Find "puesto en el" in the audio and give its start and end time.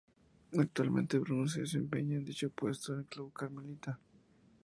2.49-3.05